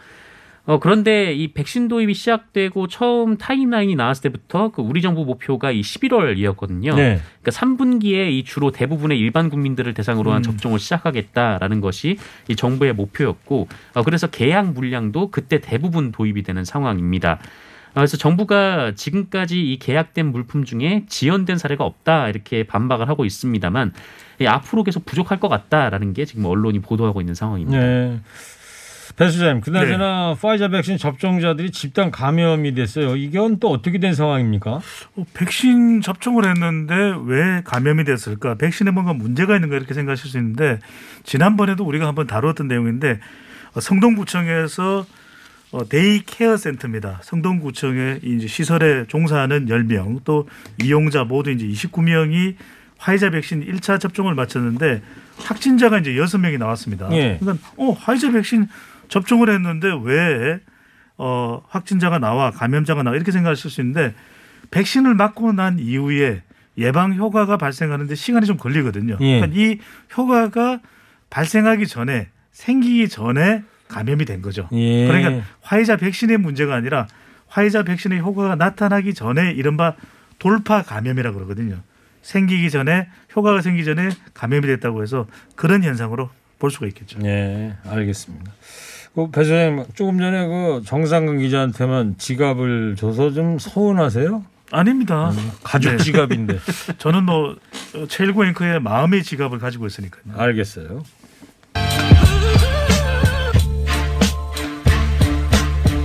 [0.66, 5.80] 어, 그런데 이 백신 도입이 시작되고 처음 타임라인이 나왔을 때부터 그 우리 정부 목표가 이
[5.80, 6.96] 11월이었거든요.
[6.96, 7.22] 네.
[7.42, 10.44] 그러니까 3분기에 이 주로 대부분의 일반 국민들을 대상으로 한 음.
[10.44, 12.18] 접종을 시작하겠다라는 것이
[12.50, 17.40] 이 정부의 목표였고, 어, 그래서 계약 물량도 그때 대부분 도입이 되는 상황입니다.
[17.94, 23.94] 어, 그래서 정부가 지금까지 이 계약된 물품 중에 지연된 사례가 없다 이렇게 반박을 하고 있습니다만
[24.42, 27.80] 이 앞으로 계속 부족할 것 같다라는 게 지금 언론이 보도하고 있는 상황입니다.
[27.80, 28.20] 네.
[29.16, 33.16] 배 수장님, 그나저나 파이자 백신 접종자들이 집단 감염이 됐어요.
[33.16, 34.72] 이건 또 어떻게 된 상황입니까?
[34.72, 38.56] 어, 백신 접종을 했는데 왜 감염이 됐을까?
[38.56, 40.80] 백신에 뭔가 문제가 있는가 이렇게 생각하실 수 있는데
[41.24, 43.20] 지난번에도 우리가 한번 다루었던 내용인데
[43.76, 45.06] 어, 성동구청에서
[45.74, 47.20] 어, day care 센터입니다.
[47.24, 50.48] 성동구청의 이제 시설에 종사하는 10명 또
[50.82, 52.56] 이용자 모두 이제 29명이
[53.00, 55.02] 화이자 백신 1차 접종을 마쳤는데
[55.38, 57.10] 확진자가 이제 6명이 나왔습니다.
[57.14, 57.38] 예.
[57.40, 58.68] 그러니까 어, 화이자 백신
[59.08, 60.60] 접종을 했는데 왜
[61.18, 64.14] 어, 확진자가 나와 감염자가 나와 이렇게 생각하실 수 있는데
[64.70, 66.44] 백신을 맞고 난 이후에
[66.78, 69.18] 예방 효과가 발생하는데 시간이 좀 걸리거든요.
[69.22, 69.40] 예.
[69.40, 69.80] 그러니까 이
[70.16, 70.82] 효과가
[71.32, 74.68] 발생하기 전에 생기기 전에 감염이 된 거죠.
[74.72, 75.08] 예.
[75.08, 77.08] 그러니까 화이자 백신의 문제가 아니라
[77.48, 79.94] 화이자 백신의 효과가 나타나기 전에 이른바
[80.40, 81.78] 돌파 감염이라고 그러거든요.
[82.24, 87.20] 생기기 전에 효과가 생기기 전에 감염이 됐다고 해서 그런 현상으로 볼 수가 있겠죠.
[87.20, 88.52] 네, 알겠습니다.
[89.14, 94.44] 그배 수장님, 조금 전에 그 정상근 기자한테만 지갑을 줘서 좀 서운하세요?
[94.72, 95.32] 아닙니다.
[95.64, 95.98] 가족 네.
[95.98, 96.58] 지갑인데.
[96.98, 97.56] 저는 뭐
[98.10, 100.36] 최일구 앵커의 마음의 지갑을 가지고 있으니까요.
[100.36, 101.04] 알겠어요.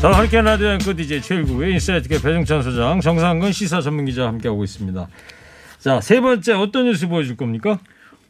[0.00, 5.08] 자, 허리케인 라디오 앵커 DJ 최일구의 인사이트케이 배종찬 소장, 정상근 시사 전문 기자 함께하고 있습니다.
[5.80, 7.80] 자, 세 번째 어떤 뉴스 보여줄 겁니까?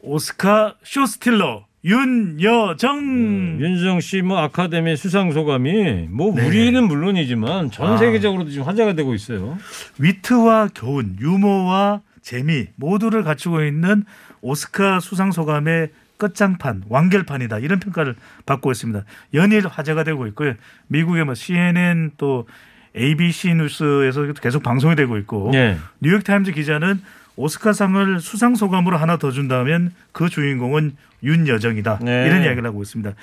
[0.01, 6.45] 오스카 show stealer 윤여정 윤정 씨 뭐 아카데미 수상 소감이 뭐 네.
[6.47, 7.97] 우리는 물론이지만 전 아.
[7.97, 9.57] 세계적으로도 지금 화제가 되고 있어요.
[9.99, 14.03] 위트와 교훈, 유머와 재미 모두를 갖추고 있는
[14.41, 18.13] 오스카 수상 소감의 끝장판, 완결판이다 이런 평가를
[18.45, 19.03] 받고 있습니다.
[19.33, 20.53] 연일 화제가 되고 있고요.
[20.87, 22.47] 미국의 뭐 CNN 또
[22.95, 25.77] ABC 뉴스에서 계속 방송이 되고 있고 네.
[26.01, 27.01] 뉴욕 타임즈 기자는
[27.35, 32.25] 오스카상을 수상 소감으로 하나 더 준다면 그 주인공은 윤여정이다 네.
[32.27, 33.13] 이런 이야기를 하고 있습니다.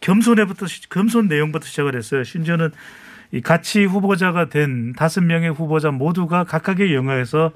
[0.00, 2.24] 겸손에부터 시- 겸손 내용부터 시작을 했어요.
[2.24, 2.70] 심지어는
[3.32, 7.50] 이 같이 후보자가 된 다섯 명의 후보자 모두가 각각의 영화에서 어,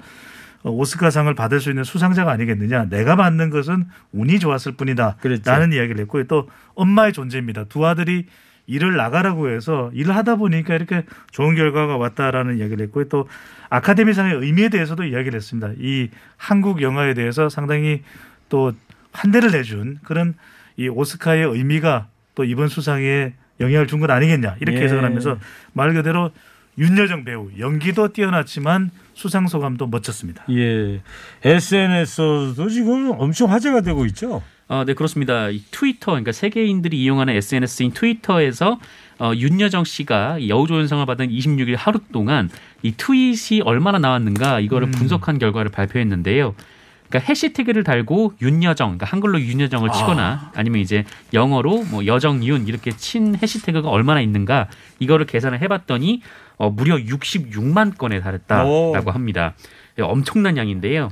[0.63, 2.85] 오스카상을 받을 수 있는 수상자가 아니겠느냐.
[2.89, 5.17] 내가 받는 것은 운이 좋았을 뿐이다.
[5.21, 5.49] 그랬죠.
[5.49, 6.25] 라는 이야기를 했고요.
[6.25, 7.65] 또 엄마의 존재입니다.
[7.65, 8.27] 두 아들이
[8.67, 13.05] 일을 나가라고 해서 일을 하다 보니까 이렇게 좋은 결과가 왔다라는 이야기를 했고요.
[13.09, 13.27] 또
[13.69, 15.71] 아카데미상의 의미에 대해서도 이야기를 했습니다.
[15.79, 18.03] 이 한국 영화에 대해서 상당히
[18.49, 18.73] 또
[19.13, 20.35] 환대를 내준 그런
[20.77, 24.83] 이 오스카의 의미가 또 이번 수상에 영향을 준 건 아니겠냐 이렇게 예.
[24.85, 25.37] 해석을 하면서
[25.73, 26.31] 말 그대로
[26.77, 30.45] 윤여정 배우 연기도 뛰어났지만 수상 소감도 멋졌습니다.
[30.51, 31.01] 예.
[31.43, 34.41] SNS도 지금 엄청 화제가 되고 있죠.
[34.67, 35.49] 어, 네 그렇습니다.
[35.49, 38.79] 이 트위터 그러니까 세계인들이 이용하는 SNS인 트위터에서
[39.19, 42.49] 어, 윤여정 씨가 이 여우조연상을 받은 26일 하루 동안
[42.81, 44.91] 이 트윗이 얼마나 나왔는가 이거를 음.
[44.91, 46.55] 분석한 결과를 발표했는데요.
[47.11, 52.91] 그러니까 해시태그를 달고 윤여정, 그러니까 한글로 윤여정을 치거나 아 니면 이제 영어로 뭐 여정윤 이렇게
[52.91, 54.69] 친 해시태그가 얼마나 있는가
[54.99, 56.21] 이거를 계산을 해봤더니
[56.55, 59.11] 어, 무려 66만 건에 달했다라고 오.
[59.11, 59.53] 합니다.
[59.99, 61.09] 예, 엄청난 양인데요.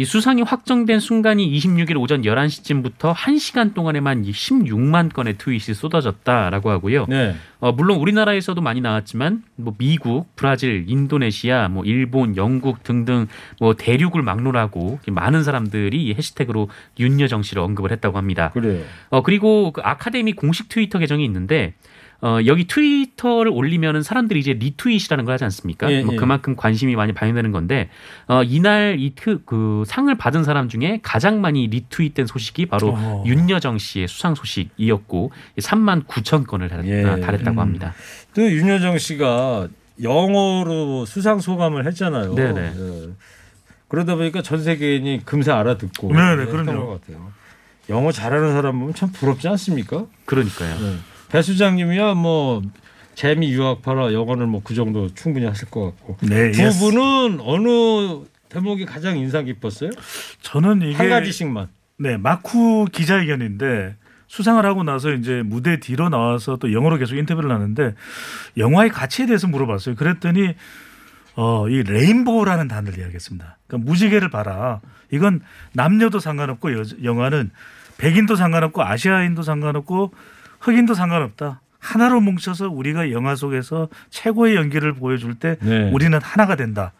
[0.00, 7.04] 이 수상이 확정된 순간이 26일 오전 11시쯤부터 1시간 동안에만 이 16만 건의 트윗이 쏟아졌다라고 하고요.
[7.06, 7.34] 네.
[7.58, 13.26] 어, 물론 우리나라에서도 많이 나왔지만 뭐 미국, 브라질, 인도네시아, 뭐 일본, 영국 등등
[13.60, 18.52] 뭐 대륙을 막론하고 많은 사람들이 이 해시태그로 윤여정 씨를 언급을 했다고 합니다.
[18.54, 18.82] 그래요.
[19.10, 21.74] 어 그리고 그 아카데미 공식 트위터 계정이 있는데
[22.22, 25.90] 어 여기 트위터를 올리면은 사람들이 이제 retweet이라는 걸 하지 않습니까?
[25.90, 26.16] 예, 뭐 예.
[26.16, 27.88] 그만큼 관심이 많이 반영되는 건데
[28.26, 33.24] 어 이날 이그 상을 받은 사람 중에 가장 많이 retweet된 소식이 바로 어.
[33.26, 37.02] 윤여정 씨의 수상 소식이었고 3만 9천 건을 달, 예.
[37.02, 37.58] 달했다고 음.
[37.58, 37.94] 합니다.
[38.34, 39.68] 또 윤여정 씨가
[40.02, 42.34] 영어로 수상 소감을 했잖아요.
[42.34, 42.60] 네네.
[42.60, 43.08] 예.
[43.88, 46.86] 그러다 보니까 전 세계인이 금세 알아듣고 네네, 했던 그럼요.
[46.86, 47.32] 것 같아요.
[47.88, 50.06] 영어 잘하는 사람 보면 참 부럽지 않습니까?
[50.26, 50.78] 그러니까요.
[50.78, 50.96] 네.
[51.30, 52.62] 배 수장님이야 뭐
[53.14, 56.80] 재미 유학파라 영어는 뭐그 정도 충분히 하실 것 같고 네, 두 yes.
[56.80, 59.90] 분은 어느 대목이 가장 인상 깊었어요?
[60.42, 61.68] 저는 이게 한 가지씩만.
[61.98, 67.94] 네 마쿠 기자회견인데 수상을 하고 나서 이제 무대 뒤로 나와서 또 영어로 계속 인터뷰를 하는데
[68.56, 69.96] 영화의 가치에 대해서 물어봤어요.
[69.96, 70.54] 그랬더니
[71.36, 73.58] 어, 이 rainbow라는 단어를 이야기했습니다.
[73.66, 74.80] 그러니까 무지개를 봐라.
[75.10, 75.40] 이건
[75.72, 77.50] 남녀도 상관없고 여, 영화는
[77.98, 80.12] 백인도 상관없고 아시아인도 상관없고
[80.60, 81.60] 흑인도 상관없다.
[81.78, 85.90] 하나로 뭉쳐서 우리가 영화 속에서 최고의 연기를 보여줄 때 네.
[85.90, 86.92] 우리는 하나가 된다.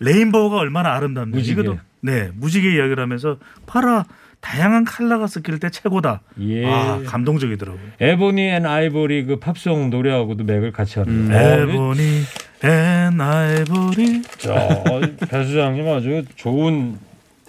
[0.00, 1.34] rainbow가 얼마나 아름답냐.
[1.36, 1.60] 무지개.
[1.60, 4.04] 이거도 네 무지개 이야기를 하면서 봐라
[4.40, 6.20] 다양한 컬러가 섞일 때 최고다.
[6.40, 6.66] 예.
[6.66, 7.82] 아 감동적이더라고요.
[8.00, 11.12] Ebony and Ivory 그 팝송 노래하고도 맥을 같이 하는.
[11.12, 11.32] 음.
[11.32, 12.22] Ebony
[12.64, 16.98] and Ivory 저배 수장님 아주 좋은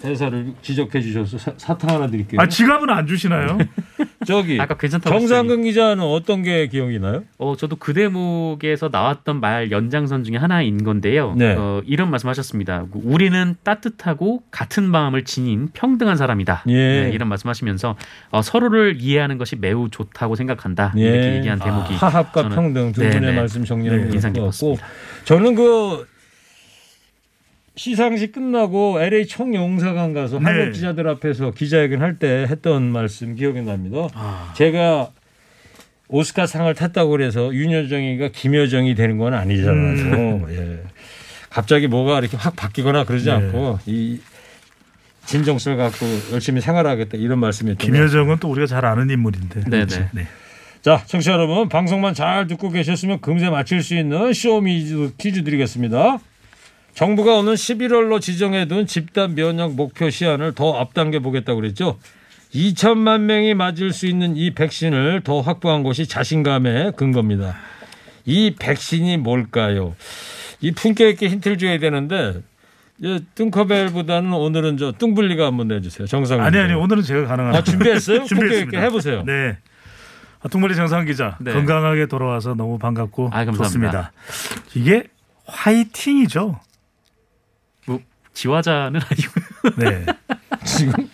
[0.02, 2.40] 대사를 지적해 주셔서 사, 사탕 하나 드릴게요.
[2.40, 3.56] 아 지갑은 안 주시나요?
[4.26, 7.22] 저기 아까 괜찮다고 정상근 기자는 어떤 게 기억이 나요?
[7.38, 11.34] 어, 저도 그 대목에서 나왔던 말 연장선 중에 하나인 건데요.
[11.36, 11.54] 네.
[11.56, 12.86] 어, 이런 말씀하셨습니다.
[12.92, 16.64] 우리는 따뜻하고 같은 마음을 지닌 평등한 사람이다.
[16.68, 17.02] 예.
[17.04, 17.96] 네, 이런 말씀하시면서
[18.30, 20.92] 어, 서로를 이해하는 것이 매우 좋다고 생각한다.
[20.96, 23.36] 이렇게 얘기한 대목이 아, 화합과 저는- 평등 두 네, 분의 네.
[23.36, 24.84] 말씀 정리하는 네, 인상 깊었습니다.
[25.24, 26.06] 저는 그
[27.74, 30.44] 시상식 끝나고 LA 총영사관 가서 네.
[30.44, 34.08] 한국 기자들 앞에서 기자회견 할 때 했던 말씀 기억이 납니다.
[34.14, 35.10] 아, 제가
[36.08, 40.46] 오스카 상을 탔다고 그래서 윤여정이가 김여정이 되는 건 아니잖아요.
[40.50, 40.82] 예.
[41.48, 43.32] 갑자기 뭐가 이렇게 확 바뀌거나 그러지 네.
[43.32, 44.20] 않고 이
[45.24, 49.64] 진정성을 갖고 열심히 생활하겠다 이런 말씀이었던 것 김여정은 또 우리가 잘 아는 인물인데.
[49.64, 50.10] 네네.
[50.12, 50.26] 네.
[50.82, 56.18] 자, 청취자 여러분, 방송만 잘 듣고 계셨으면 금세 맞힐 수 있는 쇼미즈 퀴즈 드리겠습니다.
[56.94, 61.98] 정부가 오는 11월로 지정해둔 집단 면역 목표 시한을 더 앞당겨 보겠다고 그랬죠.
[62.54, 67.56] 2천만 명이 맞을 수 있는 이 백신을 더 확보한 것이 자신감의 근거입니다.
[68.26, 69.94] 이 백신이 뭘까요?
[70.60, 72.34] 이 품격 있게 힌트를 줘야 되는데
[73.04, 76.06] 예, 뚱커벨보다는 오늘은 저 뚱블리가 한번 내주세요.
[76.06, 76.40] 정상.
[76.40, 77.58] 아니 아니 오늘은 제가 가능합니다.
[77.58, 78.24] 아, 준비했어요?
[78.26, 78.76] 준비했습니다.
[78.78, 79.24] 있게 해보세요.
[79.24, 79.56] 네.
[80.40, 81.52] 아, 통머리 정상 기자 네.
[81.52, 83.62] 건강하게 돌아와서 너무 반갑고 아, 감사합니다.
[83.64, 84.12] 좋습니다.
[84.74, 85.04] 이게
[85.46, 86.60] 화이팅이죠.
[88.32, 90.06] 뭐 지화자는 아니고 네.
[90.64, 91.08] 지금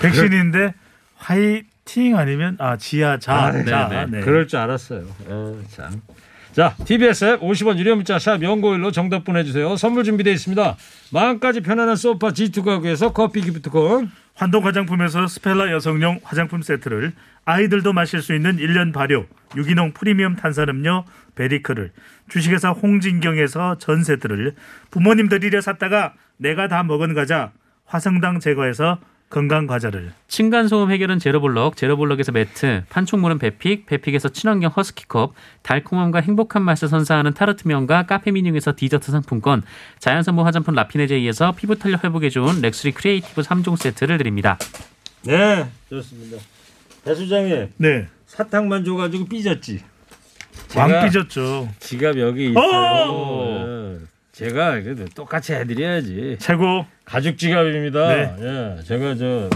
[0.00, 0.74] 백신인데
[1.16, 3.88] 화이팅 아니면 아 지하자 아, 자.
[3.88, 4.20] 네, 네.
[4.20, 5.06] 그럴 줄 알았어요.
[5.26, 6.00] 어, 참.
[6.58, 9.76] 자, TBS 앱 50원 유료 문자 샵 연고일로 정답 보내주세요.
[9.76, 10.76] 선물 준비되어 있습니다.
[11.12, 17.12] 마음까지 편안한 소파 G2 가구에서 커피 기프트콘 환동 화장품에서 스펠라 여성용 화장품 세트를
[17.44, 21.04] 아이들도 마실 수 있는 1년 발효 유기농 프리미엄 탄산음료
[21.36, 21.92] 베리크를
[22.28, 24.56] 주식회사 홍진경에서 전 세트를
[24.90, 27.52] 부모님 드리려 샀다가 내가 다 먹은 과자
[27.84, 28.98] 화성당 제거에서
[29.30, 36.62] 건강 과자를 층간 소음 해결은 제로블럭, 제로블럭에서 매트, 판촉물은 배픽, 배픽에서 친환경 허스키컵, 달콤함과 행복한
[36.62, 39.62] 맛을 선사하는 타르트면과 카페미닝에서 디저트 상품권,
[39.98, 44.58] 자연선모 화장품 라피네제이에서 피부 탄력 회복에 좋은 렉스리 크리에이티브 3종 세트를 드립니다.
[45.24, 46.38] 네, 좋습니다.
[47.04, 49.82] 배 수장님 네 사탕만 줘가지고 삐졌지.
[50.76, 52.50] 왕 삐졌죠 지갑 여기 오!
[52.50, 53.98] 있어요.
[53.98, 54.06] 네.
[54.38, 56.36] 제가 그래도 똑같이 해드려야지.
[56.38, 58.08] 최고 가죽 지갑입니다.
[58.14, 58.34] 네.
[58.78, 59.50] 예, 제가 저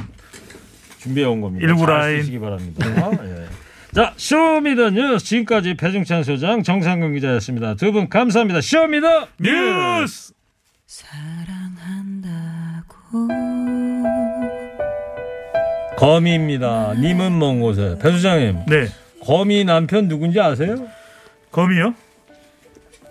[0.99, 1.65] 준비해 온 겁니다.
[1.65, 2.19] 일구 잘 라인.
[2.21, 2.85] 쓰시기 바랍니다.
[3.25, 3.47] 예.
[3.95, 7.75] 자, 쇼미더뉴스 지금까지 배중찬 소장, 정상근 기자였습니다.
[7.77, 8.61] 두 분 감사합니다.
[8.61, 10.33] 쇼미더 뉴스.
[15.97, 16.95] 거미입니다.
[16.95, 17.97] 님은 먼 곳에.
[18.03, 18.89] 배 소장님, 네.
[19.23, 20.75] 거미 남편 누군지 아세요?
[21.53, 21.95] 거미요?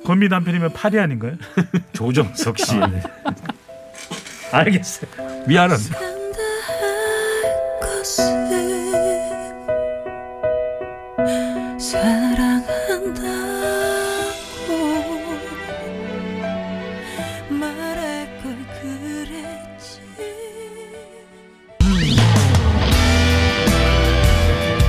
[0.05, 1.35] 거미 남편이면 파리 아닌가요?
[1.93, 2.71] 조정석 씨.
[4.51, 5.11] 알겠어요.
[5.47, 5.99] 미안합니다.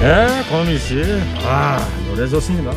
[0.02, 1.00] 네, 거미 씨.
[1.44, 2.72] 아, 노래 좋습니다.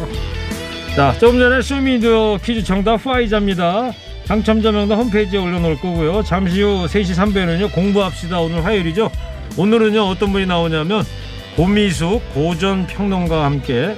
[0.95, 3.91] 자, 조금 전에 쇼미더 퀴즈 정답 화이자입니다.
[4.27, 6.23] 당첨자 명단 홈페이지에 올려놓을 거고요.
[6.23, 8.39] 잠시 후 3시 3분에는요, 공부합시다.
[8.39, 9.11] 오늘 화요일이죠.
[9.57, 11.03] 오늘은요, 어떤 분이 나오냐면,
[11.57, 13.97] 고미숙 고전 평론가와 함께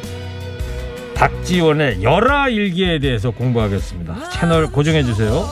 [1.13, 4.29] 박지원의 열하일기에 대해서 공부하겠습니다.
[4.31, 5.45] 채널 고정해 주세요.